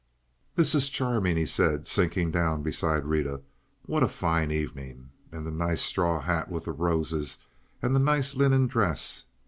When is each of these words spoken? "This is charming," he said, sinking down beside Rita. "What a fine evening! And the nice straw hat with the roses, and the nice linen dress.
"This 0.55 0.73
is 0.73 0.89
charming," 0.89 1.37
he 1.37 1.45
said, 1.45 1.87
sinking 1.87 2.31
down 2.31 2.63
beside 2.63 3.05
Rita. 3.05 3.39
"What 3.85 4.01
a 4.01 4.07
fine 4.07 4.49
evening! 4.49 5.11
And 5.31 5.45
the 5.45 5.51
nice 5.51 5.81
straw 5.83 6.21
hat 6.21 6.49
with 6.49 6.65
the 6.65 6.71
roses, 6.71 7.37
and 7.83 7.93
the 7.93 7.99
nice 7.99 8.33
linen 8.33 8.65
dress. 8.65 9.27